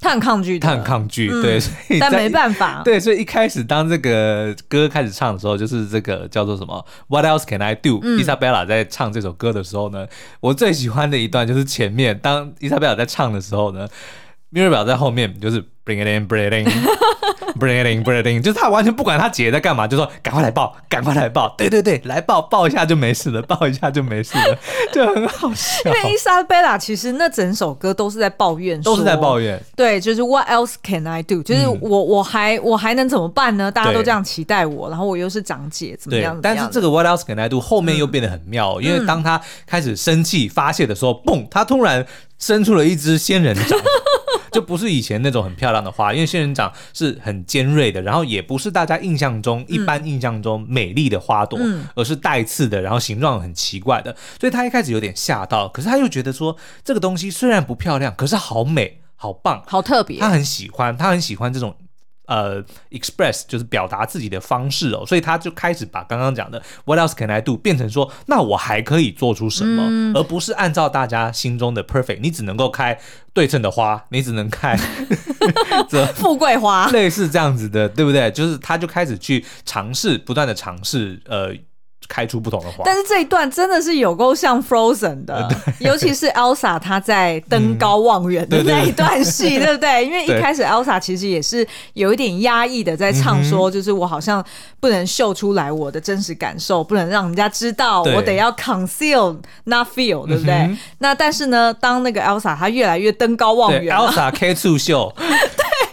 [0.04, 8.02] 他很抗拒，他很抗拒，嗯、对，所以但没办法， 对，所以一开始当这个歌开始唱的时候，就是这个叫做什么？What else can I do？
[8.20, 10.06] 伊莎贝拉在唱这首歌的时候呢，
[10.42, 13.88] 我最喜欢的一段就是前面，当伊莎贝拉在唱的时候呢
[14.54, 16.74] ，Mirabel 在后面就是 Bring it in，Bring it in。
[17.54, 24.58] Breathing, breathing，就是他完全不管他姐在干嘛，就说赶快来抱，赶快来抱，对对对，来抱抱一下就没事了，抱一下就没事了，
[24.92, 25.82] 就很好笑。
[25.86, 29.62] 因为伊莎贝拉其实那整首歌都是在抱怨，都是在抱怨。
[29.76, 31.44] 对，就是 What else can I do？
[31.44, 33.72] 就是我、嗯、我还我还能怎么办呢？
[33.72, 36.58] 大家都这样期待我，然后我又是长姐，怎么样，怎么样？
[36.58, 42.06] 但是这个 What else can I do 后面又变得很妙，嗯、因为当他开始生气发泄的时候，嘣，他突然
[42.39, 43.80] 伸出了一只仙人掌。
[44.54, 61.76] 就不是以前那种很漂亮的花，因为仙人掌是很尖锐的，然后也不是大家印象中一般印象中美丽的花朵，嗯、而是带刺的，然后形状很奇怪的，所以他一开始有点吓到，可是他又觉得说这个东西虽然不漂亮，可是好美，好棒，好特别，他很喜欢，他很喜欢这种。
[62.26, 72.98] 呃，express 就是表达自己的方式哦，所以他就开始把刚刚讲的 What else can I do 变成说，那我还可以做出什么，嗯、而不是按照大家心中的 perfect，你只能够开
[73.34, 74.78] 对称的花，你只能开
[75.90, 78.32] 这富贵花，类似这样子的，对不对？
[78.32, 81.54] 就是他就开始去尝试，不断的尝试，呃。
[82.13, 85.49] 开出不同的花，但是这一段真的是有够像 Frozen 的，
[85.80, 90.06] 尤其是 Elsa 她在登高望远的那一段戏， 对不对？
[90.06, 94.45] 因为一开始 Elsa 其实也是有一点压抑的在唱，说就是我好像
[94.80, 100.69] 不能秀出来我的真实感受，不能让人家知道，我得要 conceal not feel，对不对？
[100.99, 105.12] 那但是呢，当那个 Elsa 她越来越登高望远，Elsa K 促秀。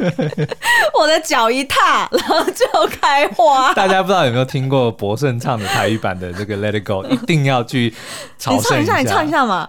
[0.98, 2.66] 我的脚一踏，然后就
[3.00, 3.72] 开花。
[3.74, 7.94] 大家不知道有没有听过博胜唱的台语版的这个《Let It Go 》，一定要去
[8.38, 8.98] 朝圣一下。
[8.98, 9.68] 你唱一下，你唱一下嘛。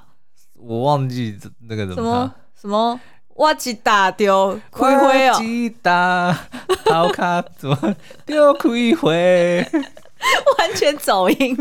[0.58, 2.32] 我忘记那个怎么唱。
[2.62, 2.68] 什么？
[2.68, 3.00] 什么？
[3.34, 5.42] 我一打丢开花哦。
[5.42, 6.38] 一打，
[6.86, 9.10] 好卡怎么丢开花？
[10.60, 11.58] 完全走音。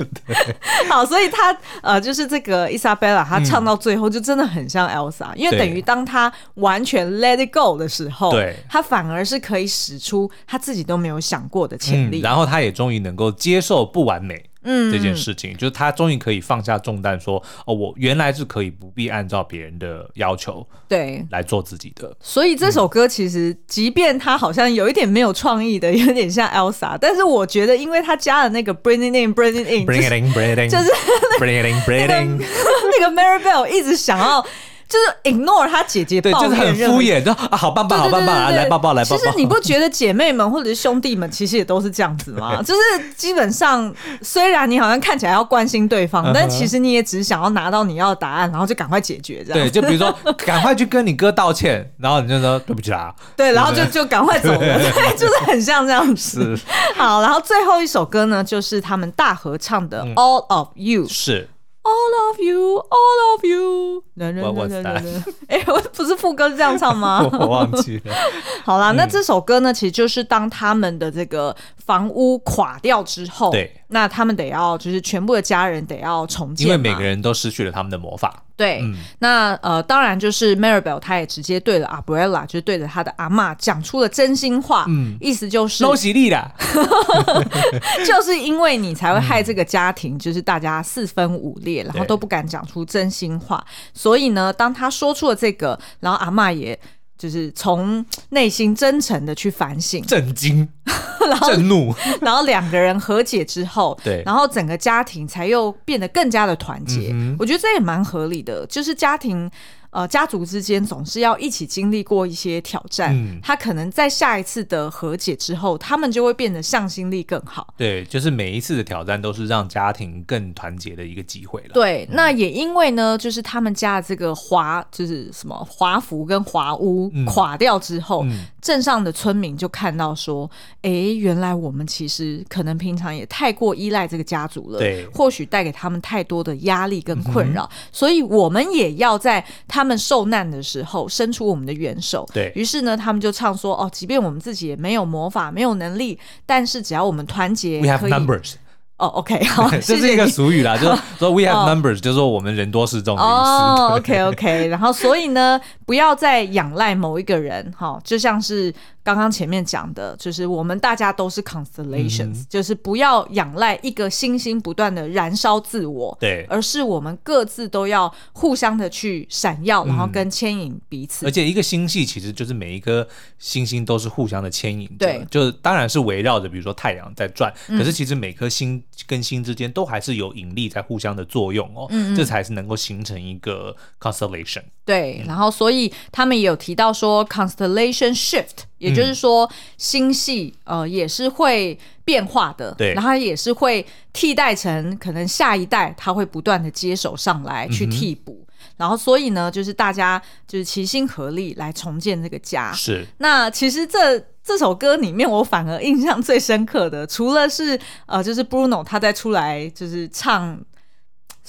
[0.88, 14.49] 好，所以他呃，就是这个 Isabella，，她唱到最后就真的很像 Elsa，、嗯、因为等于当她完全 Let it go 的时候，对，她反而是可以使出她自己都没有想过的潜力、嗯，然后她也终于能够接受不完美。
[14.62, 22.14] 嗯，这件事情就是他终于可以放下重担，说哦，我原来是可以不必按照别人的要求对来做自己的。
[22.20, 30.90] 所以这首歌其实，即便他好像有一点没有创意的，有点像 Elsa，但是我觉得，因为他加了那个 Bring it in，Bring it in，Bring it in，Bring it in，就是
[31.40, 32.38] Bring it in，Bring it in，
[33.00, 34.44] 那个 Marybell 一直想要。
[34.90, 39.16] 就是 ignore 他姐姐抱怨，对，就是很敷衍，就啊，好棒棒，好棒棒，来抱抱，来抱抱。
[39.16, 42.60] 其实你不觉得姐妹们或者是兄弟们其实也都是这样子吗？
[42.66, 42.80] 就是
[43.16, 49.60] 基本上，虽然你好像看起来要关心对方，但其实你也只是想要拿到你要的答案，然后就赶快解决这样。
[49.60, 50.12] 对，就比如说
[50.44, 53.14] 赶快去跟你哥道歉，然后你就说对不起啦。
[53.36, 56.58] 对，然后就就赶快走了，对，就是很像这样子。
[56.96, 61.04] 好，然后最后一首歌呢，就是他们大合唱的《All of You》。
[61.08, 61.48] 是。
[61.82, 65.24] All of you, all of you 男人男人男人。
[65.48, 67.26] 哎，我不是副歌是这样唱吗？
[67.40, 68.14] 我忘记了。
[68.64, 78.42] 好啦，那这首歌呢，其实就是当他们的这个房屋垮掉之后，对，那他们得要就是全部的家人得要重建，因为每个人都失去了他们的魔法。
[78.56, 86.52] 对，嗯、那呃，当然就是 Maribel，他也直接对了 Abuela，就是对着他的阿嬷讲出了真心话，嗯，意思就是都犀利的，
[88.06, 93.64] 就是因为你才会害这个家庭，就是大家四分五裂，然后都不敢讲出真心话，
[93.94, 96.78] 所以呢，当他说出了这个，然后阿嬷也。
[97.20, 100.66] 就是从内心真诚的去反省、震惊、
[101.28, 107.10] 然后震怒， 然后两个人和解之后，对，然后整个家庭才又变得更加的团结。
[107.12, 109.50] 嗯、我觉得这也蛮合理的，就是家庭。
[109.90, 117.74] 呃，家族之间总是要一起经历过一些挑战，嗯，他可能在下一次的和解之后，他们就会变得向心力更好。
[117.76, 121.70] 对，就是每一次的挑战都是让家庭更团结的一个机会了。
[121.74, 128.24] 对，嗯、那也因为呢，就是他们家的这个华，就是什么华服跟华屋垮掉之后，
[128.62, 130.48] 镇上的村民就看到说，
[130.82, 139.79] 哎，原来我们其实可能平常也太过依赖这个家族了，对，或许带给他们太多的压力跟困扰，嗯、所以我们也要在他。
[139.80, 142.28] 他们受难的时候，伸出我们的援手。
[142.34, 148.56] 对，于是呢，他们就唱说：“哦，即便我们自己也没有魔法，没有能力，但是只要我们团结，” We have numbers.
[148.98, 153.30] 哦，OK，好， 这是一个俗语啦，就是说 we have numbers，就是说我们人多势众的意思。
[153.30, 155.58] 哦，OK，OK，然后所以呢，
[155.90, 158.72] 不要再仰赖某一个人，哈，就像是
[159.02, 171.26] 刚刚前面讲的，就是我们大家都是 constellations，就是不要仰赖一个星星不断的燃烧自我，对，而是我们各自都要互相的去闪耀，然后跟牵引彼此。
[171.26, 173.04] 而且一个星系其实就是每一颗
[173.40, 178.80] 星星都是互相的牵引，对，就是当然是围绕着比如说太阳在转，可是其实每颗星。
[179.06, 184.62] 跟星之间都还是有引力在互相的作用哦，这才是能够形成一个 constellation。
[184.84, 185.79] 对，然后所以
[186.10, 202.72] 他们也有提到说 constellation shift，也就是说星系呃也是会变化的，对，然后也是会替代成可能下一代他会不断的接手上来去替补，嗯、然后所以呢就是大家就是齐心合力来重建这个家。
[202.72, 204.24] 是，那其实这。
[204.42, 210.58] 这首歌里面，我反而印象最深刻的，除了是呃，就是 Bruno 他在出来就是唱，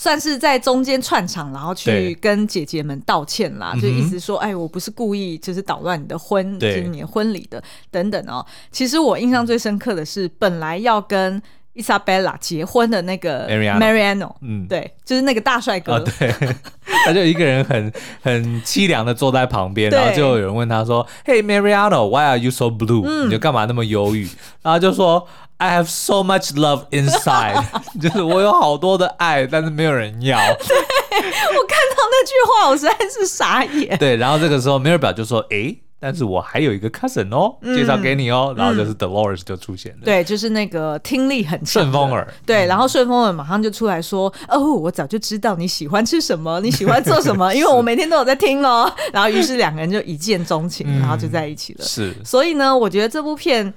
[0.02, 8.44] 算是在中间串场，然后去跟姐姐们道歉啦，就意思说，哎，我不是故意，就是捣乱你的婚，就是你的婚礼的等等哦。
[8.72, 11.40] 其实我印象最深刻的是，本来要跟。
[11.74, 16.34] 伊莎贝拉结婚的那个 Mariano，嗯，对，就是那个大帅哥，对，
[17.06, 17.92] 他就一个人很
[18.22, 23.26] 很凄凉的坐在旁边，然后就有人问他说：“Hey Mariano，why are you so blue？
[23.26, 24.28] 你就干嘛那么忧郁？”
[24.62, 25.26] 然后就说
[25.58, 27.64] ：“I have so much love inside，
[28.02, 30.38] 就是我有好多的爱，但是没有人要。
[30.68, 30.78] ”对，
[31.18, 33.98] 我看到那句话，我实在是傻眼。
[33.98, 53.72] 对，然后这个时候 Mirabel 就说：“诶。”但是我还有一个 cousin 哦，介绍给你哦，嗯、然后就是 Dolores 就出现了，对，就是那个听力很顺风耳，对，然后顺风耳马上就出来说，嗯、哦，我早就知道你喜欢吃什么，你喜欢做什么， 因为我每天都有在听哦，然后于是两个人就一见钟情，然后就在一起了，是，所以呢，我觉得这部片。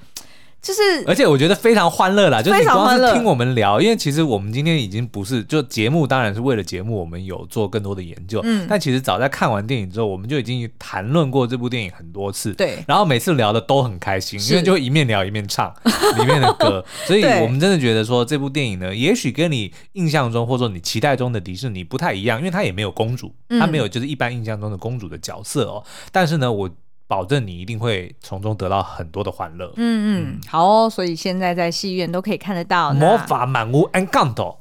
[0.65, 8.41] 就是，而且我觉得非常欢乐啦，就是你光是听我们聊，因为其实我们今天已经不是就节目，当然是为了节目，我们有做更多的研究。
[8.45, 12.55] 嗯，但其实早在看完电影之后，我们就已经谈论过这部电影很多次。
[12.55, 15.71] 对，然后每次聊的都很开心，因为就一面聊一面唱
[16.17, 25.85] 里面的歌， 所以我们真的觉得说这部电影呢，也许跟你印象中或者说你期待中的迪士尼不太一样，因为它也没有公主，它没有就是一般印象中的公主的角色哦。
[26.11, 26.71] 但是呢，我。
[27.15, 29.73] 保证你一定会从中得到很多的欢乐。
[29.77, 34.57] 嗯嗯，好哦，所以现在在戏院都可以看得到《魔法满屋 Encanto》，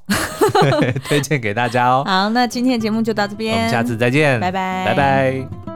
[1.09, 2.03] 推荐给大家哦。
[2.05, 5.72] 好，那今天的节目就到这边，我们下次再见，拜拜，拜拜。